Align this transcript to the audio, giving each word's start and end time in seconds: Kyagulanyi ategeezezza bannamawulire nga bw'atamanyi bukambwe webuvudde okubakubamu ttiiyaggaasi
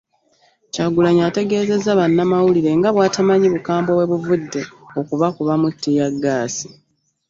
Kyagulanyi 0.73 1.21
ategeezezza 1.29 1.97
bannamawulire 1.99 2.71
nga 2.77 2.89
bw'atamanyi 2.93 3.47
bukambwe 3.53 3.91
webuvudde 3.99 4.61
okubakubamu 4.99 5.67
ttiiyaggaasi 5.73 6.67